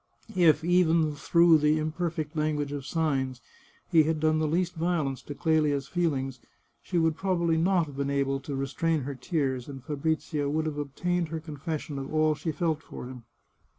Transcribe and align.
If, 0.35 0.63
even 0.63 1.13
through 1.13 1.59
the 1.59 1.77
imperfect 1.77 2.35
lan 2.35 2.55
guage 2.55 2.71
of 2.71 2.87
signs, 2.87 3.39
he 3.91 4.01
had 4.01 4.19
done 4.19 4.39
the 4.39 4.47
least 4.47 4.73
violence 4.73 5.21
to 5.21 5.35
Clelia's 5.35 5.87
feelings, 5.87 6.39
she 6.81 6.97
would 6.97 7.15
probably 7.15 7.55
not 7.55 7.85
have 7.85 7.97
been 7.97 8.09
able 8.09 8.39
to 8.39 8.55
restrain 8.55 9.01
her 9.01 9.13
tears, 9.13 9.67
and 9.67 9.83
Fabrizio 9.83 10.49
would 10.49 10.65
have 10.65 10.79
obtained 10.79 11.29
hef 11.29 11.43
confession 11.43 11.99
of 11.99 12.11
all 12.11 12.33
she 12.33 12.51
felt 12.51 12.81
for 12.81 13.05
him. 13.05 13.25